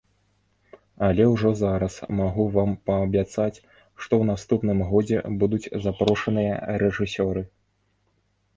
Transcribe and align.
Але 1.07 1.23
ўжо 1.33 1.51
зараз 1.59 1.97
магу 2.19 2.45
вам 2.55 2.71
паабяцаць, 2.91 3.59
што 4.01 4.13
ў 4.23 4.31
наступным 4.31 4.79
годзе 4.95 5.19
будуць 5.43 5.71
запрошаныя 5.87 6.53
рэжысёры. 6.87 7.41